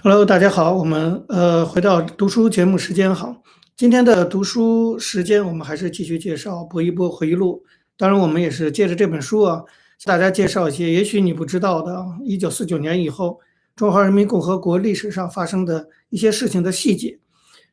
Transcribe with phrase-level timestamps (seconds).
[0.00, 3.42] Hello，大家好，我们呃回到读书节目时间好。
[3.76, 7.64] 今天的读书时间，我们还是继续介绍薄一波回忆录。
[7.96, 9.64] 当然，我们也是借着这本书啊，
[9.98, 13.40] 向大家介绍一些也许你不知道的，一九四九年以后
[13.74, 17.18] 中华人民共和国历史上发生的一些事情的细节。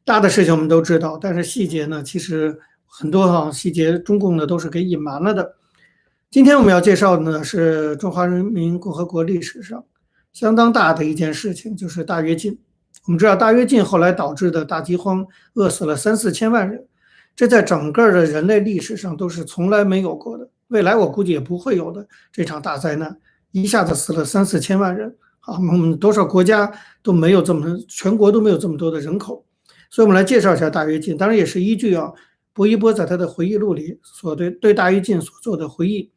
[0.03, 2.57] 大的事情我们都知道，但是细节呢，其实
[2.87, 5.57] 很多哈细节中共呢都是给隐瞒了的。
[6.31, 9.85] 今天我们要介绍的呢是中华人民共和国历史上。
[10.35, 12.59] 相当大的一件事情就是大跃进。
[13.05, 16.85] 我们知道，大跃进后来导致的大饥荒，饿死了三四千万人，
[17.37, 23.17] 这在整个的人类历史上都是从来没有过的，未来我估计也不会有的这场大灾难，
[23.51, 25.55] 一下子死了三四千万人啊！
[25.55, 26.69] 我们多少国家
[27.01, 29.45] 都没有这么，全国都没有这么多的人口，
[29.89, 32.11] 所以我们来介绍一下大跃进，当然也是依据啊，
[32.51, 36.11] 薄一波在他的回忆录里所对对大跃进所做的回忆。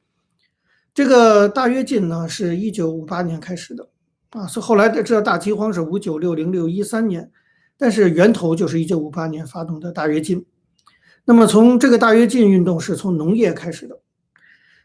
[0.93, 3.89] 这个大跃进呢，是一九五八年开始的。
[4.31, 7.31] 啊，是后来的这大饥荒是五九六零六一三年，
[7.79, 10.45] 但是源头就是一九五八年发动的大跃进。
[11.25, 13.99] 那么从这个大跃进运动是从农业开始的，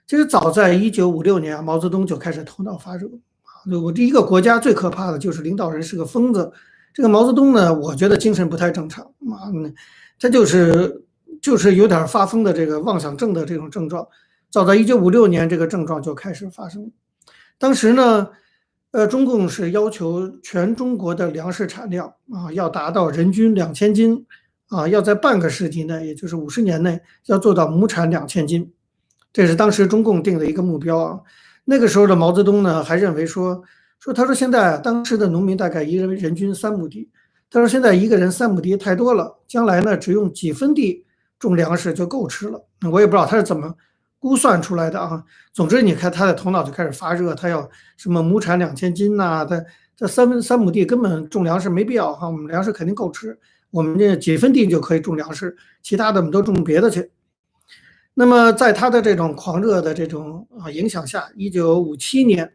[0.07, 3.05] 其实早在一九五六年，毛泽东就开始头脑发热
[3.43, 3.67] 啊。
[3.81, 6.49] 我第一个国家最可怕的就是领导人是个疯子。
[6.93, 9.51] 这个毛泽东呢，我觉得精神不太正常啊，
[10.17, 11.03] 他就是
[11.41, 14.07] 就是有点发疯的这个妄想症的这种症状。
[14.49, 16.89] 早在一九五六年，这个症状就开始发生。
[17.57, 18.29] 当时呢。
[18.93, 24.23] 呃，中共是要求全中国的粮食产量啊，要达到人均两千斤，
[24.69, 28.71] 啊，要在半个世纪内，也就是五十年内，要做到亩产两千斤，
[29.33, 31.19] 这是当时中共定的一个目标啊。
[31.65, 33.63] 那个时候的毛泽东呢，还认为说，
[33.99, 37.09] 说他说现在当时的农民大概一人人均三亩地，
[37.49, 41.03] 他说现在一个人三亩地太多了，将来呢，只用几分地
[41.39, 42.63] 种粮食就够吃了。
[42.91, 43.73] 我也不知道他是怎么。
[44.23, 45.21] 估算出来的啊，
[45.51, 49.45] 总之你看他的头脑就开始发热，他要什么亩产两千斤呐？
[49.45, 49.61] 他
[49.97, 53.37] 这三分三亩地根本种粮食没必要哈，我们粮食肯定够吃，
[53.69, 57.11] 我们这几分地就可以种粮食，其他的我们都种别的去。
[58.13, 62.53] 那么在他的这种狂热的这种啊影响下，一九五七年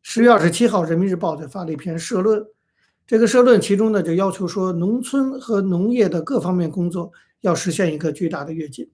[0.00, 2.42] 十月二十七号，《人民日报》就发了一篇社论，
[3.06, 8.88] 这个社论其中呢就要求说，农村和农业的各方面工作要实现一个巨大的跃进。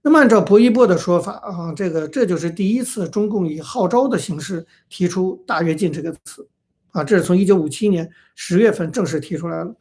[0.00, 6.48] 那么，按照薄一波的说法啊，这个这就是第一次中共以号召的形式提出“大跃进”这个词
[6.92, 9.74] 啊，这是从一九五七年十月份正式提出来了。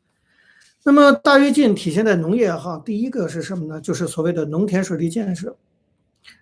[0.83, 3.79] 那么，大跃进体现在农业哈，第一个是什么呢？
[3.79, 5.55] 就是所谓的农田水利建设。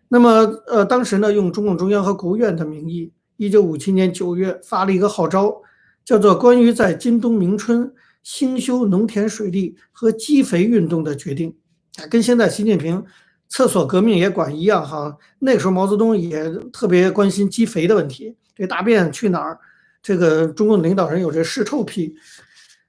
[0.07, 0.29] 那么，
[0.67, 5.61] 呃，当时呢，用中共中央和国务院的名义，一九五七年九月发了一个号召，
[6.05, 7.93] 叫做《关于在今冬明春
[8.23, 11.55] 兴修农田水利和积肥运动的决定》
[12.03, 13.03] 啊，跟现在习近平。
[13.47, 19.59] 厕所革命也管一样哈，那个时候毛泽东也特别关心积肥的问题，这大便去哪儿？
[20.01, 22.15] 这个中共领导人有这嗜臭癖，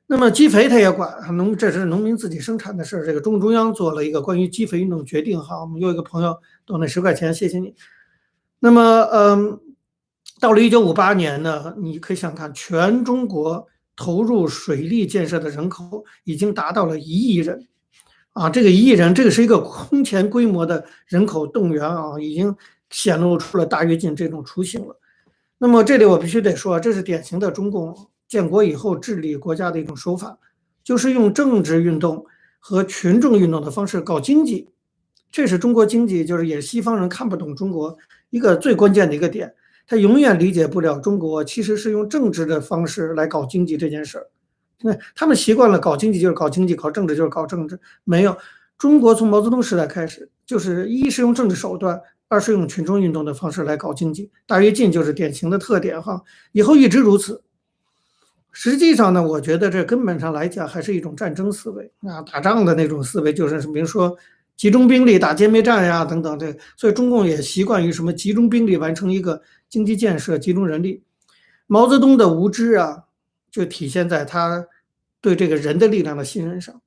[0.06, 3.06] 那么积肥他也管，农这是农民自己生产的事儿。
[3.06, 7.74] 这个中共中央做了一个关于积肥运动决定哈，我们有一个朋友 donate 那十块钱，谢谢你。
[8.58, 9.58] 那么嗯，
[10.40, 13.66] 到了一九五八年呢，你可以想看，全中国
[13.96, 17.66] 投入水利建设的人口已经达到了一亿人。
[18.36, 22.54] 啊，这个一亿人，这个是一个空前规模的人口动员啊，已经
[22.90, 25.00] 显露出了大跃进这种雏形了。
[25.56, 27.96] 那么这里我必须得说，这是典型的中共
[28.28, 30.38] 建国以后治理国家的一种手法，
[30.84, 32.26] 就是用政治运动
[32.58, 34.68] 和群众运动的方式搞经济。
[35.32, 37.96] 这是中国经济，就是也西方人看不懂中国
[38.28, 39.54] 一个最关键的一个点，
[39.86, 44.26] 他永远理解不了中国其实是用政治的方式来搞经济这件事儿。
[44.82, 47.80] 那他们习惯了搞经济就是搞经济，搞政治就是搞政治。
[48.04, 48.36] 没有，
[48.76, 51.98] 中国从毛泽东时代开始，就是一是用政治手段，
[52.28, 54.30] 二是用群众运动的方式来搞经济。
[54.46, 56.22] 大跃进就是典型的特点哈，
[56.52, 57.42] 以后一直如此。
[58.52, 64.14] 实际上呢，我觉得这根本上来讲还是一种战争思维啊，打仗的那种思维，就是比如说
[64.56, 66.38] 集中兵力打歼灭战呀等等。
[66.38, 71.02] 这所以中共也习惯于什么集中兵力完成一个经济建设，集中人力。
[71.66, 73.04] 毛泽东的无知啊。
[73.56, 74.66] 就体现在他
[75.22, 76.78] 对这个人的力量的信任上，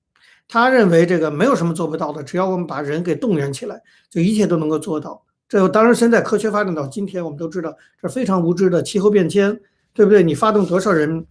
[0.48, 5.26] 他认为这个没有什么做不到的，只要我们把人给动员起来，就一切都能够做到。
[5.48, 9.60] 这当然，现在科学发展到今天，我们都知道这非常无知的气候变迁，
[9.96, 10.22] 对不对？
[10.22, 11.26] 你发动多少人，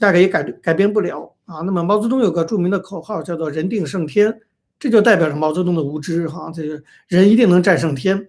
[0.00, 1.60] 大概也改改变不了啊。
[1.60, 4.36] 那么毛泽东有个著名的口号叫做“人定胜天”，
[4.80, 6.50] 这就代表着毛泽东的无知哈。
[6.52, 8.26] 这个人一定能战胜天，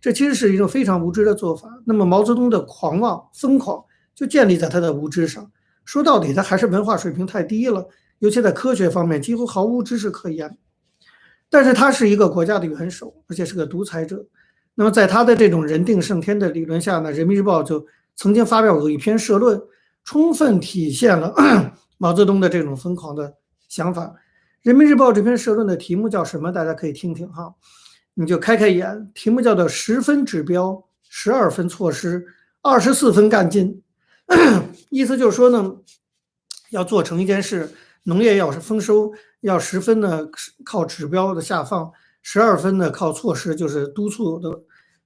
[0.00, 1.68] 这其实是一种非常无知的做法。
[1.84, 3.84] 那么毛泽东的狂妄疯狂
[4.14, 5.50] 就建立在他的无知上。
[5.86, 7.88] 说到底，他还是文化水平太低了，
[8.18, 10.58] 尤其在科学方面几乎毫无知识可言。
[11.48, 14.26] 但是他是一个国家的元首，而且是个独裁者。
[14.74, 17.86] 那么在他的这种人定胜天的理论下呢，《人民日报》就
[18.16, 19.58] 曾经发表过一篇社论，
[20.04, 21.32] 充分体现了
[21.96, 23.32] 毛泽东的这种疯狂的
[23.68, 24.12] 想法。
[24.62, 26.50] 人民日报这篇社论的题目叫什么？
[26.50, 27.54] 大家可以听听哈，
[28.14, 29.10] 你就开开眼。
[29.14, 32.26] 题目叫做“十分指标，十二分措施，
[32.60, 33.80] 二十四分干劲”。
[34.90, 35.76] 意思就是说呢，
[36.70, 37.72] 要做成一件事，
[38.04, 40.26] 农业要是丰收，要十分呢
[40.64, 41.92] 靠指标的下放，
[42.22, 44.60] 十二分呢靠措施，就是督促的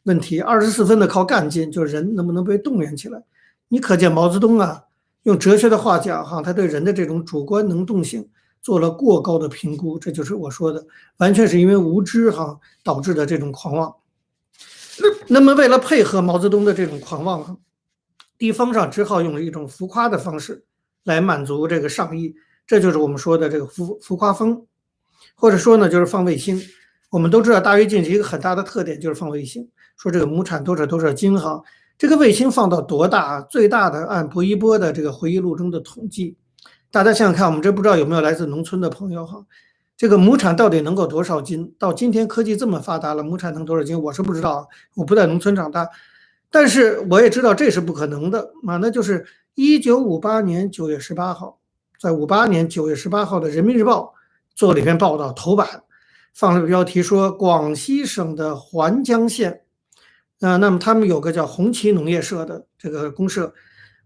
[0.04, 3.22] 问题，二十四分呢靠干劲，就是人能不能被动员起来。
[3.68, 4.84] 你可见毛泽东啊，
[5.24, 8.26] 用哲学的话讲哈，他对人的这种主观能动性
[8.62, 10.86] 做了过高的评估，这就是我说的，
[11.18, 13.94] 完全是因为无知哈导致的这种狂妄。
[14.98, 17.58] 那那么为了配合毛泽东的这种狂妄。
[18.40, 20.64] 地方上只好用一种浮夸的方式
[21.04, 22.34] 来满足这个上意，
[22.66, 24.66] 这就是我们说的这个浮浮夸风，
[25.34, 26.58] 或者说呢就是放卫星。
[27.10, 31.62] 我们都知道大跃进一个很大的特点就是放卫星，说这个亩产多少多少斤哈，
[31.98, 33.42] 这个卫星放到多大？
[33.42, 36.34] 最大的按薄一波的这个回忆录中的统计，
[36.90, 39.44] 大家想想看，我们这不知道有没有来自农村的朋友哈？
[39.98, 41.74] 这个亩产到底能够多少斤？
[41.78, 44.00] 到今天科技这么发达了，亩产能多少斤？
[44.00, 45.86] 我是不知道，我不在农村长大。
[46.50, 49.24] 但是我也知道这是不可能的啊，那就是
[49.54, 51.60] 一九五八年九月十八号，
[52.00, 54.14] 在五八年九月十八号的《人民日报》
[54.56, 55.84] 做了一篇报道，头版
[56.34, 59.62] 放了个标题说广西省的环江县，
[60.40, 63.52] 啊，那么他们有个叫红旗农业社的这个公社，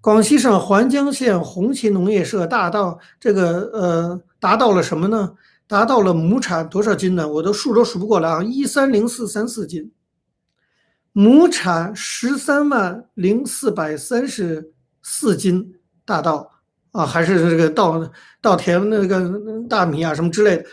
[0.01, 5.33] 广西省环江县红旗农业社大到这个呃达到了什么呢？
[5.67, 7.27] 达到了亩产多少斤呢？
[7.27, 9.91] 我都数都数不过来啊，一三零四三四斤。
[11.15, 15.75] 亩产十三万零四百三十四斤
[16.05, 16.51] 大稻
[16.91, 19.33] 啊，还是这个稻稻田那个
[19.69, 20.65] 大米啊什么之类的。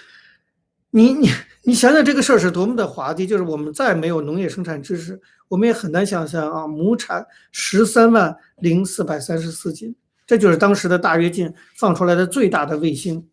[0.89, 1.29] 你你
[1.63, 9.95] 你想想这个事儿是多么的滑稽，就是我们再没有农业生产知识，我们也很难想象啊，亩产十三万零四百三十四斤，
[10.25, 13.25] 这就是当时的大跃进放出来的最大的卫星。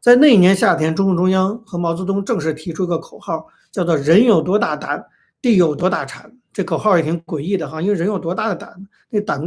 [0.00, 5.04] 在那一年夏天，中共中央和毛泽东正式提出一个口号，叫做“人有多大胆，
[5.42, 6.32] 地有多大产”。
[6.52, 8.74] 这口号也挺诡异的哈，因为人有多大的胆，
[9.08, 9.40] 那胆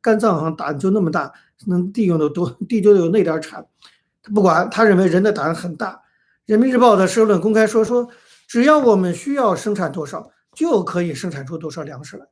[0.00, 1.32] 肝脏哈胆就那么大，
[1.66, 3.66] 能地有多地就有那点产，
[4.22, 6.00] 他不管，他认为人的胆很大。
[6.46, 8.08] 人民日报的社论公开说说，
[8.46, 12.26] 只要我们需要生产多少，就可以生产出多少粮食来。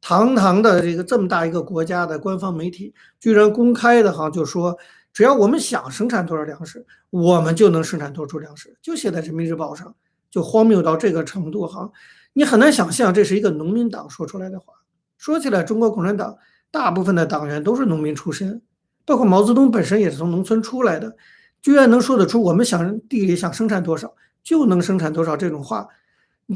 [0.00, 4.78] 堂堂的这个这么大一个国家的官方媒体，居然公开的哈就说，
[5.12, 9.94] 只要我们想生产多少粮食，我们就能生产多出粮食，就写在人民日报上，
[10.30, 11.90] 就荒谬到这个程度哈。
[12.38, 14.72] 你很难想象，这是一个农民党说出来的话。
[15.16, 16.38] 说起来，中国共产党
[16.70, 18.62] 大部分的党员都是农民出身，
[19.04, 21.16] 包括毛泽东本身也是从农村出来的，
[21.60, 24.14] 居然能说得出“我们想地里想生产多少
[24.44, 25.84] 就能生产多少”这种话，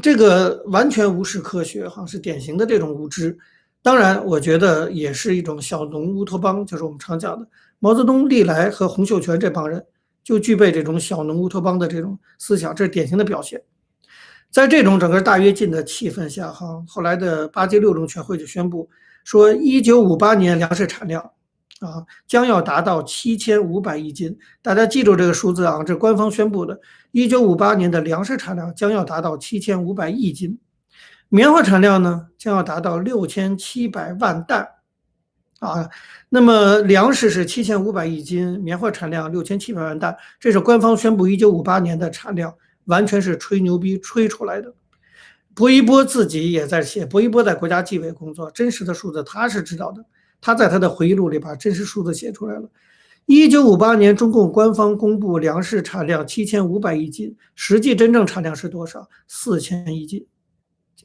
[0.01, 3.37] 这个完全无视科学，哈，是典型的这种无知。
[3.81, 7.45] 当然，我觉得也是一种小农乌托邦，就是我们常讲的
[7.79, 9.85] 毛泽东历来和洪秀全这帮人
[10.23, 13.61] 就具备这种小农乌托邦的这种思想，这是典型的表现。
[14.53, 18.87] 在这种整个大跃进的气氛下，哈，后来的八届六中全会就宣布
[19.23, 21.19] 说，一九五八年粮食产量
[21.79, 24.37] 啊将要达到七千五百亿斤。
[24.61, 26.79] 大家记住这个数字啊，这官方宣布的。
[27.09, 30.59] 一九五八年的粮食产量将要达到七千五百亿斤，
[31.29, 34.67] 棉花产量呢将要达到六千七百万担
[35.61, 35.89] 啊。
[36.29, 42.53] 那么粮食是七千五百亿斤，棉花产量六千七百万担，这是官方宣布一九五八年的产量。
[42.85, 44.73] 完全是吹牛逼吹出来的。
[45.53, 50.03] 薄一波自己也在写，薄一波在国家纪委工作，真实的数字他是知道的。
[50.41, 52.69] 他在他的回忆录里把真实数字写出来了。
[53.25, 59.07] 一九五八年，中共官方公布粮食产量七千五百亿斤，实际真正产量是多少？
[59.27, 60.25] 四千亿斤，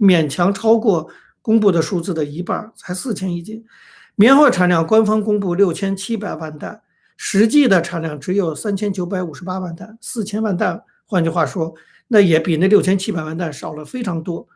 [0.00, 1.08] 勉强超过
[1.40, 3.64] 公布的数字的一半，才四千亿斤。
[4.16, 6.80] 棉花产量官方公布六千七百万担，
[7.16, 10.82] 实际的产量只有三千九百五十八万担，四千万担。
[11.08, 11.74] 换句话说，
[12.06, 14.46] 那也比那六千七百万担少了非常多。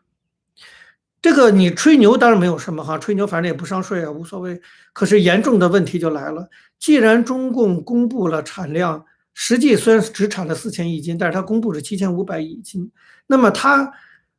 [1.19, 4.61] 这个你吹牛当然没有什么哈，吹牛反正也不上税啊，无所谓。
[4.93, 6.47] 可是严重的问题就来了，
[6.79, 12.91] 既然中共公布了产量，实际虽然只产了四千亿斤，但是它公布是七千五百亿斤。
[13.25, 13.91] 那么它，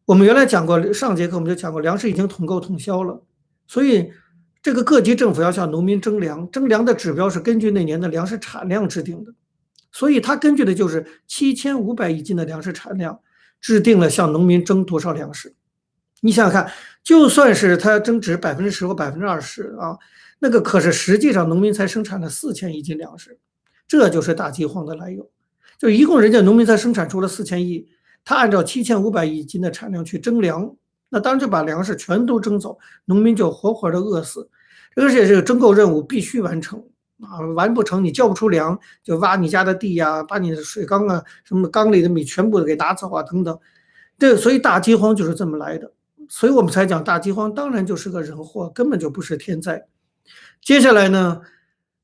[0.05, 3.25] 我们原来讲过，上节课我们就讲过，粮食已经统购统销了，
[3.67, 4.13] 所以
[4.63, 9.33] 这个各级政府要向农民征粮，征粮的指标是根据那年的粮食产量制定的。
[9.95, 13.21] 所以，他根据的就是七千五百亿斤的粮食产量，
[13.61, 15.55] 制定了向农民征多少粮食。
[16.21, 16.73] 你想想看，
[17.05, 19.97] 就算是他增值百分之十或百分之二十啊，
[20.41, 23.39] 那个可是实际上农民才生产了四千亿斤粮食，
[23.87, 25.31] 这就是大饥荒的来由。
[25.79, 27.87] 就一共人家农民才生产出了四千亿，
[28.25, 30.75] 他按照七千五百亿斤的产量去征粮，
[31.09, 34.51] 那当然就把粮食全都征走，农民就活活的饿死。
[34.97, 36.83] 而且这个征购任务必须完成
[37.23, 43.59] 啊，完不成你交不出粮，就挖你家的地呀，把你的水缸啊、什么缸里的米全部给打走啊，等等。
[44.19, 45.93] 这所以大饥荒就是这么来的，
[46.29, 49.87] 所以我们才讲大饥荒当然就是个人祸，根本就不是天灾。
[50.63, 51.41] 接下来呢，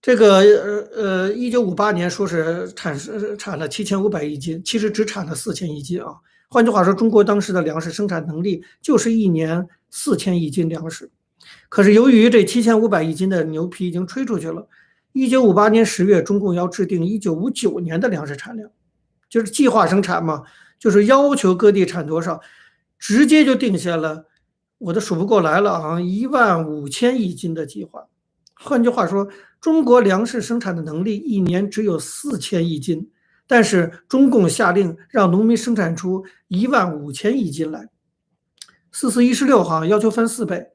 [0.02, 2.98] 这个呃呃，一九五八年说是产
[3.38, 6.14] 产了七千五百亿斤，其实只产了四千亿斤啊。
[6.48, 11.10] 换句话说，中国当时的粮食生产能力就是一年四千亿斤粮食。
[11.68, 14.68] 可是由于这七千五百亿斤的牛皮已经吹出去了，
[15.12, 18.70] 一九五八年十月，中共要制定一九五九年的粮食产量，
[19.28, 20.42] 就是计划生产嘛，
[20.78, 22.40] 就是要求各地产多少，
[22.98, 24.26] 直接就定下了，
[24.78, 28.06] 我都数不过来了啊，一万五千亿斤的计划。
[28.54, 29.28] 换句话说，
[29.60, 33.10] 中国粮食生产的能力一年只有四千亿斤。
[33.46, 37.88] 但是中共下令让农民生产出一万五千亿斤来，
[38.92, 40.68] 四四一十六哈，要求翻四倍，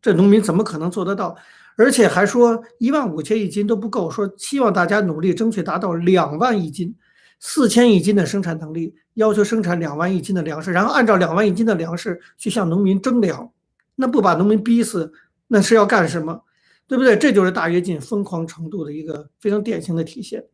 [0.00, 1.34] 这农民怎么可能做得到？
[1.80, 6.94] 而且还说一万五千亿斤都不够，说希望大家努力争取达到两万亿斤，
[7.38, 13.50] 四千亿斤的生产能力，要求生产两万亿斤的粮食，然后按照两万亿斤的粮食去向农民征粮，
[13.96, 15.10] 那不把农民逼死，
[15.48, 16.42] 那是要干什么？
[16.86, 17.16] 对不对？
[17.16, 20.44] 这就是大跃进疯狂程度的一个非常典型的体现。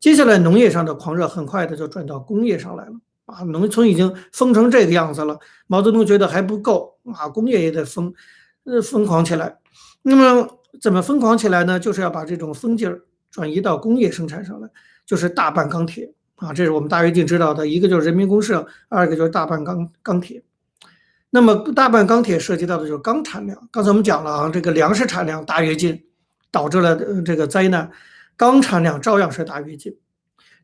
[0.00, 2.92] 接下来，农业上的狂热很快的就转到工业上来了
[3.26, 3.44] 啊！
[3.44, 5.38] 农村已经疯成这个样子了，
[5.68, 8.12] 毛泽东觉得还不够啊，工业也得疯，
[8.64, 9.58] 呃，疯狂起来。
[10.06, 11.80] 那么怎么疯狂起来呢？
[11.80, 14.68] 就是要把这种疯劲儿转移到工业生产上来，
[15.06, 16.52] 就是大办钢铁啊！
[16.52, 20.42] 这是我们大跃进知道的一个就是人民公社，二个就是大办钢钢铁。
[21.30, 23.68] 那么大办钢铁涉及到的就是钢产量。
[23.72, 26.04] 刚才我们讲了啊，这个粮食产量大跃进
[26.50, 27.90] 导致了这个灾难。
[28.36, 29.96] 钢产量照样是大跃进。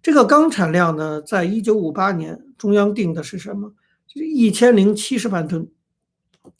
[0.02, 3.72] 这个钢产量呢，在一九五八年中央定的是什么？
[4.06, 5.68] 是一千零七十万吨。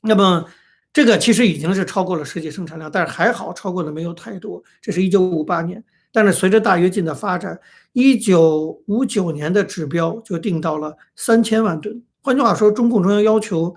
[0.01, 0.45] 那么
[0.93, 4.61] 这个其实已经是超过了实际生产量，但是还好超过的没有太多。
[4.81, 5.81] 这是一九五八年，
[6.11, 7.57] 但是随着大跃进的发展，
[7.93, 12.03] 一九五九年的指标就定到了三千万吨。
[12.21, 13.73] 换句话说，中共中央要求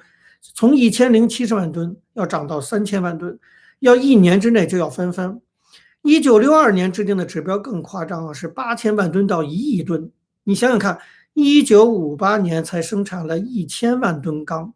[0.54, 3.38] 从一千零七十万吨要涨到三千万吨，
[3.78, 5.40] 要一年之内就要翻番。
[6.02, 10.10] 一九六二年制定的指标更夸张啊，是八千万吨到一亿吨。
[10.42, 10.98] 你想想看，
[11.32, 14.74] 一九五八年才生产了一千万吨钢，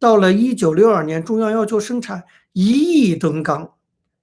[0.00, 3.74] 到了一九六二年，中央要求生产一亿吨钢。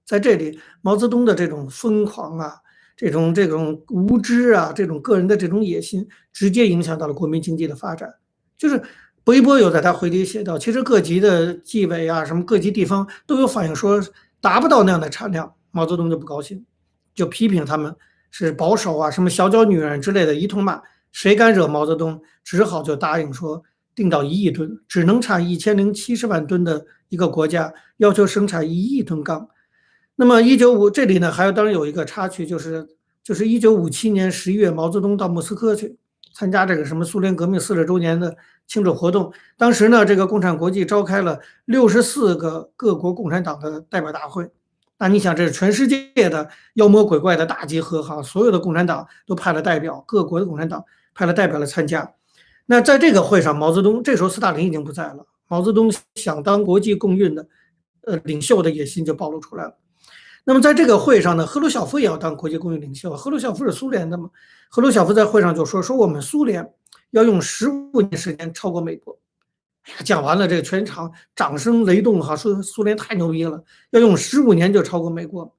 [0.04, 2.56] 在这里，毛泽东的这种疯狂啊，
[2.96, 8.12] 这种这种无知啊，这种个人的这种野心，直接影响到了国民经济的发展。
[8.56, 8.82] 就是
[9.22, 14.02] 薄一波有在他回忆写到，其实各级的纪委啊，什么各级地方都有反映说
[14.40, 15.54] 达不到那样的产量。
[15.70, 16.64] 毛泽东就不高兴，
[17.14, 17.94] 就批评他们
[18.30, 20.82] 是保守啊，什么小脚女人之类的一通骂。
[21.12, 23.62] 谁敢惹毛泽东，只好就答应说
[23.98, 29.48] 定到一亿吨，只能产一千零七十万吨的一个国家，要求生产一亿吨钢。
[30.14, 32.86] 那么一九五这里呢，还有当然有一个插曲，就是
[33.24, 35.98] 就是一九五七年十一月，毛泽东到莫斯科去
[36.32, 38.36] 参加这个什么苏联革命四十周年的
[38.68, 39.32] 庆祝活动。
[39.56, 44.48] 当时呢，这个共产国际召开了六十四个各国共产党的代表大会。
[45.00, 52.12] 那你想，这是全世界的妖魔鬼怪的大集合哈，所有的共产党都派了代表，各国的共产党派了代表来参加。
[52.70, 57.48] 那在这个会上，毛泽东这时候斯大林已经不在了，毛泽东想当国际共运的
[58.02, 59.74] 呃领袖的野心就暴露出来了。
[60.44, 64.28] 那么在这个会上呢，赫鲁晓夫也要当国际共运领袖，赫鲁晓夫是苏联的嘛？
[64.68, 66.70] 赫鲁晓夫在会上就说说我们苏联
[67.12, 69.18] 要用十五年时间超过美国。
[70.04, 75.50] 讲完了，这个全场掌声雷动哈，说苏联太牛逼了，要用十五年就超过美国。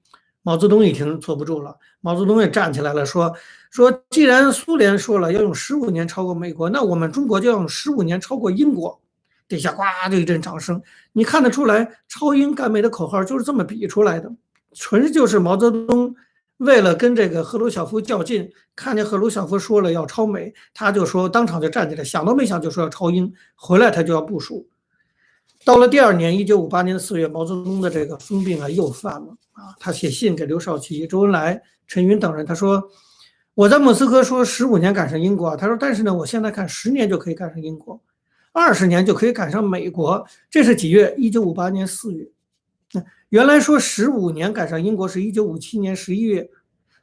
[0.41, 3.35] 毛泽东一听坐不住了，毛泽东也站起来了，说
[3.71, 8.99] 说既然苏联说了要用十五年超过美国，那我们中国就要用十五年超过英国。
[9.47, 9.81] 底下呱
[10.11, 10.79] 就一阵掌声，
[11.11, 14.31] 你看得出来，超英赶美的口号就是这么比出来的，
[14.73, 16.15] 纯就是毛泽东。
[16.57, 23.33] 为了跟这个赫鲁晓夫较劲，看见赫鲁晓夫说了要超美，他就说当场就站起来，想都没想就说要超英。
[23.55, 24.67] 回来他就要部署。
[25.65, 29.75] 到了第二年，一九五八年的四月，毛泽东的这个疯病啊又犯了啊！
[29.79, 32.81] 他写信给刘少奇、周恩来、陈云等人，他说
[33.53, 38.01] ：“我在莫斯科说十五年赶上英国，他说但是呢，我现在看十年就可以赶上英国，
[38.53, 40.25] 二十年就可以赶上美国。
[40.49, 41.13] 这是几月？
[41.17, 42.25] 一九五八年四月。”
[43.29, 46.49] 原来说十五年赶上英国是一九五七年十一月，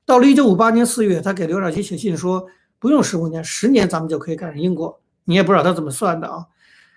[0.05, 2.45] 到了一九五八年四月，他给刘少奇写信说
[2.81, 5.01] 不用十五年，十年咱们就可以赶上英国。
[5.25, 6.45] 你也不知道他怎么算的啊。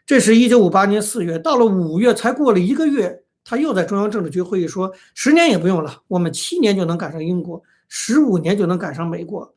[0.09, 9.53] 这是一九五八年四月，到了五月才过了一个月，他又在中央政治局会议说十年也不用了，我们七年就能赶上英国，十五年就能赶上美国，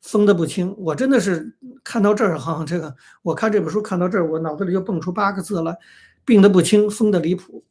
[0.00, 0.72] 疯得不轻。
[0.78, 1.52] 我真的是
[1.82, 5.76] 看到这儿哈，这个我看这本书看到这儿，我脑子里就蹦出八个字了：
[6.24, 7.64] 病得不轻，疯得离谱。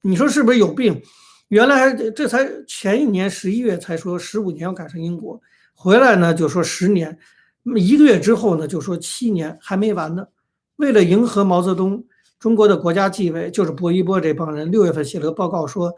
[0.00, 1.00] 你说是不是有病？
[1.46, 5.40] 原来这才前一年十一月才说十五年要赶上英国，
[5.74, 7.16] 回来呢就说十年，
[7.76, 10.26] 一个月之后呢就说七年还没完呢。
[10.76, 12.04] 为了迎合毛泽东，
[12.38, 15.94] 中国的国家纪委就是薄一波这帮人，六月份写了个报告说，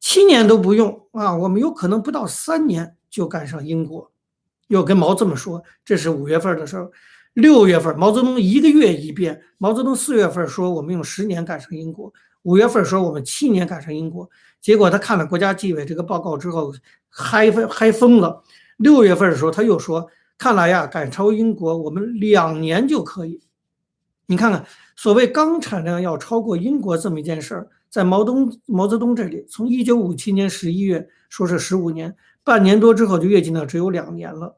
[0.00, 4.10] 七年都不用啊，我们有可能不到三年就赶上英国。
[4.68, 6.90] 又跟毛这么说，这是五月份的时候，
[7.34, 12.10] 六月份毛泽东一个月一变，毛泽东四月份说我们用十年赶上英国，
[12.42, 14.28] 五月份说我们七年赶上英国。
[14.62, 16.74] 结果他看了国家纪委这个报告之后，
[17.10, 18.42] 嗨疯嗨疯了。
[18.78, 23.38] 六月份的时候，他又说：“看来呀，赶超英国，我们两年就可以。”
[24.26, 24.64] 你看看，
[24.96, 34.56] 所谓钢产量要超过英国这么一件事儿，在毛东毛泽东这里，从一九五七年十一月说是十五年，半年多之后就跃进到只有两年了，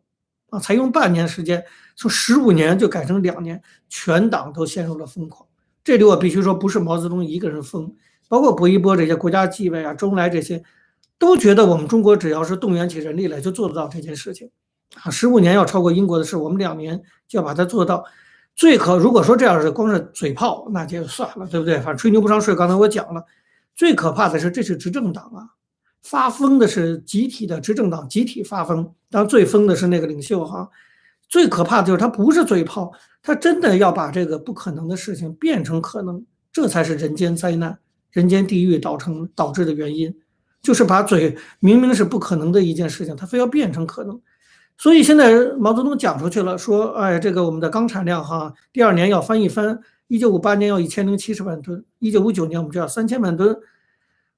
[0.50, 1.64] 啊，才用半年时间，
[1.96, 5.48] 从十五年就改成两年，全党都陷入了疯狂。
[5.82, 7.92] 这里我必须说，不是毛泽东一个人疯。
[8.28, 10.62] 包括薄一波这些国家纪委啊、周恩来这些，
[11.18, 14.50] 都觉得我们中国只要是动员起人力来，就做得到这件事情
[15.02, 15.10] 啊。
[15.10, 18.04] 十五年要超过英国的事，我们两年就要把它做到。
[18.56, 21.76] 最可如果说这样是光是嘴炮，那就算了，对不对？
[21.76, 22.54] 反正吹牛不上税。
[22.54, 23.22] 刚才我讲了，
[23.74, 25.50] 最可怕的是这是执政党啊，
[26.02, 28.82] 发疯的是集体的执政党，集体发疯。
[29.10, 30.68] 当然最疯的是那个领袖哈。
[31.28, 32.90] 最可怕的就是他不是嘴炮，
[33.22, 37.78] 他真的要把这个不可能的事情变成可能，这才是人间灾难。
[38.10, 40.16] 人间地狱导成导致的原因，
[40.62, 44.18] 就是把嘴明明是不可能的一件事情，他非要变成可能。
[44.78, 53.56] 所以现在毛泽东讲出去了，说，哎，这个我们的钢产量哈，第二年要翻一番，一九五八年要一千零七十万吨，一九五九年我们就要三千万吨。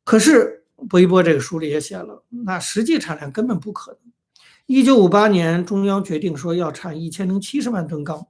[0.04, 4.00] 可是薄一波这个书里也写了，那实际产量根本不可能。
[4.66, 8.26] 一九五八年中央决定说要产一千零七十万吨钢，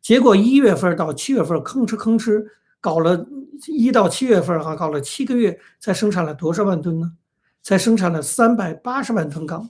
[0.00, 2.44] 结果一月份到七月份吭哧吭哧
[2.80, 3.26] 搞了。
[3.66, 7.12] 一到七月份哈，搞了七个月，才生产了多少万吨呢？
[7.62, 9.68] 才生产了三百八十万吨钢。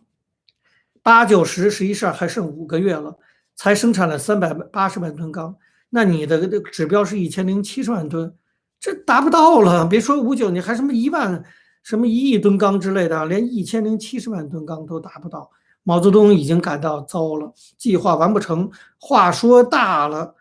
[1.03, 3.17] 八九十十一十二还剩五个月了，
[3.57, 5.57] 才生产了三百八十万吨钢。
[5.89, 8.35] 那你的指标是一千零七十万吨，
[8.79, 9.87] 这达不到了。
[9.87, 11.43] 别说五九，你还什么一万、
[11.83, 15.51] 什么一亿吨钢之类的，连一千零七十万吨钢都达不到。
[15.83, 20.35] 毛泽东已经感到糟了，计划完不成，话说大了，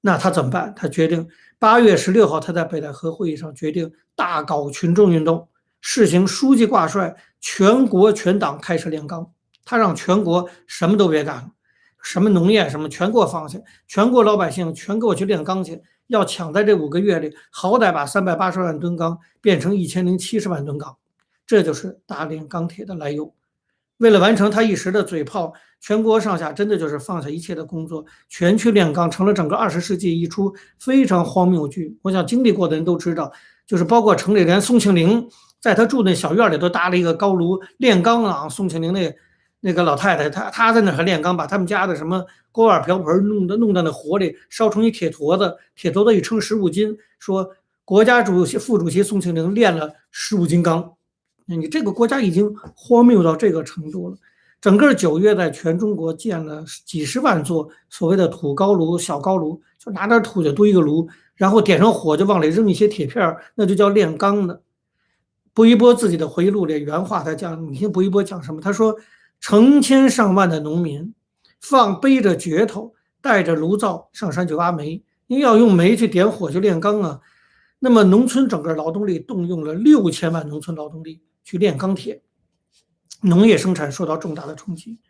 [0.00, 0.72] 那他怎么办？
[0.74, 1.28] 他决定。
[1.58, 5.48] 八月十六号，他在北戴河会议上决定大搞群众运动，
[5.80, 9.30] 实行书记挂帅，全国全党开始炼钢。
[9.66, 11.50] 他让全国什么都别干了，
[12.00, 15.82] 什么农业什么全给我放下，全国老百姓全给我去炼钢去。
[16.06, 20.96] 要抢在这五个月里，好歹把三百八十万吨钢变成一千零七十万吨钢。
[21.46, 23.34] 这就是大炼钢铁的来由。
[23.98, 25.52] 为了完成他一时的嘴炮。
[25.78, 31.96] 全国上下真的就是放下一切的工作，全去炼钢，成了整个二十世纪一出非常荒谬剧。
[32.02, 33.30] 我想经历过的人都知道，
[33.66, 35.28] 就是包括城里连宋庆龄
[35.60, 38.48] 在他住那小院里都搭了一个高炉炼钢啊。
[38.48, 39.14] 宋庆龄那
[39.66, 47.50] 那个老太太，她她在那还炼钢，把他们家的什么锅碗瓢盆弄的弄到那火里烧成一铁坨子，铁坨子一称十五斤，说
[47.84, 50.92] 国家主席副主席宋庆龄炼了十五斤钢。
[51.46, 54.16] 你这个国家已经荒谬到这个程度了。
[54.60, 64.62] 整个九月，在全中国建了几十万座所谓的土高炉、小高炉，就拿点土就堆一个炉，然后点上火就往里扔一些铁片那就叫炼钢的。
[65.52, 68.60] 薄一波自己的回忆录里原话他讲，你听薄一波讲什么？
[68.60, 68.96] 他说，
[69.40, 71.14] 成千上万的农民
[71.60, 77.20] 放背着镢头，带着炉灶上山去挖煤，因为要用煤去点火去炼钢啊。
[77.78, 82.22] 那么农村整个劳动力动用了六千万农村劳动力去炼钢铁。
[83.22, 85.00] 农业生产受到重大的冲击，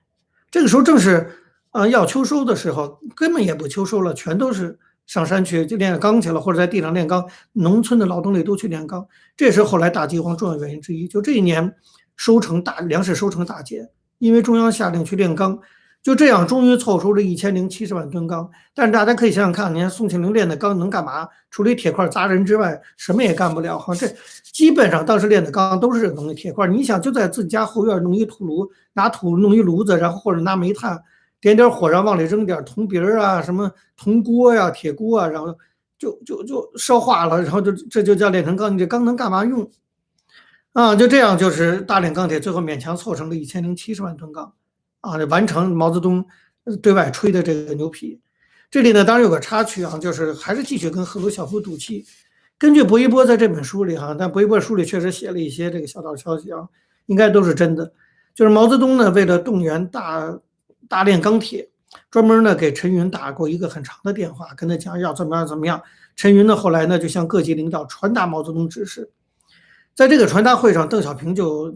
[0.51, 1.31] 这个时候正是
[1.71, 7.29] 啊要秋收的时候，根本也不秋收了，全都是上山去就炼钢去了，或者在地上炼钢。
[7.53, 11.09] 农村的劳动力都去炼钢，这是后来大饥荒重要原因之一。
[11.09, 11.75] 就这一年
[12.17, 15.59] 收成大，粮食收成大减，因为中央下令去炼钢。
[16.03, 18.49] 就这样，终于凑出了一千零七十万吨钢。
[18.73, 21.27] 但是大家可以想想看，你看宋庆龄炼的钢能干嘛？
[21.51, 23.77] 除了铁块砸人之外，什么也干不了。
[23.77, 24.07] 哈，这
[24.53, 26.69] 基本上当时炼的钢都是这东西，铁块。
[26.69, 30.97] 你想，就在自己家后院弄一土炉，拿土弄一炉子，然后或者拿煤炭
[31.41, 35.53] 点点火，然后往里扔点铜鼻儿啊，什么铜锅呀、铁锅啊，然后
[35.99, 38.73] 就就就烧化了，然后就这就叫炼成钢。
[38.73, 39.69] 你这钢能干嘛用？
[40.77, 44.53] 啊，就这样，就是大炼钢铁，最后勉强凑成了一千零七十万吨钢。
[45.01, 46.23] 啊，完成毛泽东
[46.83, 48.21] 对外吹的这个牛皮，
[48.71, 52.05] 这里呢当然有个插曲啊，就是还是继续跟赫鲁晓夫赌气。
[52.59, 56.69] 根据薄一波在这本书里哈，但薄一波书里确实写了一些这个小道消息啊，
[57.07, 57.91] 应该都是真的。
[58.35, 60.39] 就是毛泽东呢为了动员大
[60.91, 61.71] 大炼钢铁，
[62.11, 65.81] 专门呢给陈云打过一个很长的电话，跟他讲要怎么样怎么样。
[66.17, 69.11] 陈云呢后来呢就向各级领导传达毛泽东指示。
[69.97, 71.75] 在这个传达会上，邓小平就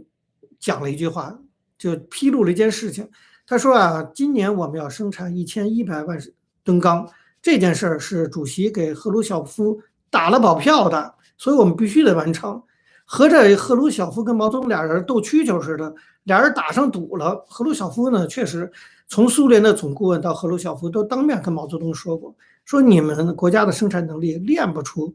[0.59, 1.35] 讲了一句话，
[1.79, 3.09] 就披露了一件事情。
[3.47, 6.19] 他说啊，今年我们要生产一千一百万
[6.63, 7.09] 吨钢，
[7.41, 9.81] 这件事儿是主席给赫鲁晓夫
[10.11, 12.63] 打了保票的，所以我们必须得完成。
[13.07, 17.43] 合着赫鲁晓夫跟毛泽东俩人斗蛐蛐似的，俩人打上赌了。
[17.49, 18.71] 赫鲁晓夫呢，确实
[19.09, 25.15] 从苏联的总顾问到赫鲁晓夫都当面跟毛泽东说过，说你们国家的生产能力炼不出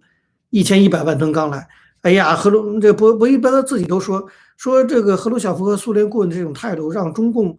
[0.50, 1.68] 一千一百万吨钢来。
[2.06, 4.24] 哎呀，赫鲁这博博伊波自己都说
[4.58, 7.58] 说这个赫鲁晓夫和苏联顾问的这种态度，让中共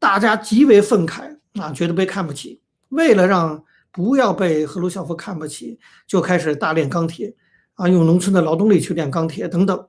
[0.00, 2.60] 大家极为愤慨啊，觉得被看不起。
[2.88, 7.32] 为了让不要被赫鲁晓夫看不起，就开始大炼钢铁。
[7.74, 9.86] 啊，用农村的劳动力去炼钢铁等等，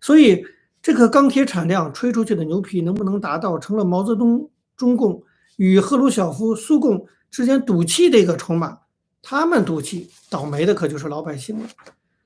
[0.00, 0.42] 所以
[0.80, 5.22] 这个钢铁产量吹出去的牛皮能不能达到，成了毛泽东中共
[5.56, 8.78] 与赫鲁晓夫苏共之间赌气的一个筹码。
[9.20, 11.68] 他们赌气，倒霉的可就是老百姓了。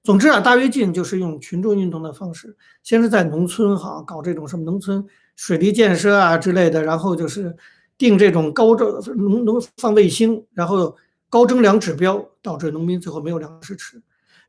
[0.09, 5.05] 总之啊，大跃进就是用群众运动的方式，先是在农村哈搞这种什么农村
[5.37, 7.55] 水利建设啊之类的，然后就是
[7.99, 10.97] 定这种高征农农放卫星，然后
[11.29, 14.01] 高征粮指标，导致农民最后没有粮食吃。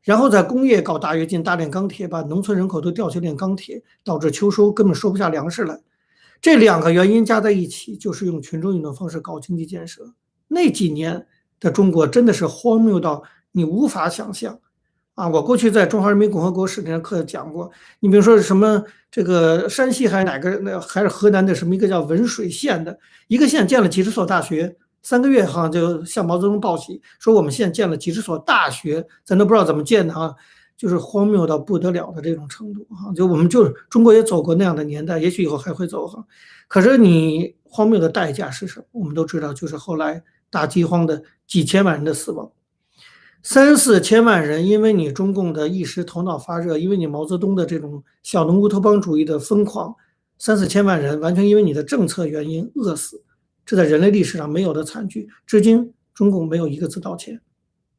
[0.02, 5.78] 然后在工业搞大跃进，大炼钢铁，把农村人口都调去炼钢铁，导致秋收根本收不下粮食来。
[6.40, 10.10] 这两个原因加在一起，就是用群众运动方式搞经济建设。
[10.48, 11.26] 那几年
[11.60, 14.58] 的中国真的是荒谬到你无法想象
[15.20, 15.28] 啊！
[15.28, 24.74] 我过去在中华人民共和国史那课讲过，你比如说什么这个山西还是哪个那还是河南的什么一个叫文水县的一个县建了几十所大学。
[25.02, 30.34] 三个月好像就向毛泽东报喜，说我们县建了几十所大学，咱都不知道怎么建的啊，
[30.76, 33.12] 就是荒谬到不得了的这种程度哈。
[33.14, 36.24] 就我们就是中国也走过那样的年代，也许以后还会走哈。
[36.66, 38.86] 可是你荒谬的代价是什么？
[38.92, 42.50] 我们都知道，就是后来大饥荒的几千万人的死亡，
[43.42, 49.94] 三四千万人因为你中共的一时头脑发热，因为你毛泽东的这种小农乌托邦主义的疯狂，
[50.38, 53.22] 三四千万人完全因为你的政策原因饿死。
[53.64, 57.40] 这在人类历史上没有的惨剧，至今中共没有一个字道歉，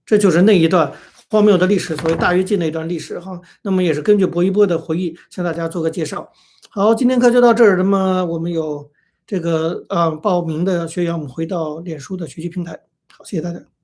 [0.06, 0.92] 这就是那一段
[1.30, 3.40] 荒谬的历史，所谓大跃进那段历史哈。
[3.64, 6.30] 那么也是根据薄一波的回忆向大家做个介绍。
[6.70, 7.78] 好，今天课就到这儿。
[7.78, 8.90] 那么我们有
[9.26, 12.80] 这个呃报名的学员，我们回到脸书的学习平台。
[13.18, 13.81] 好，谢谢大家。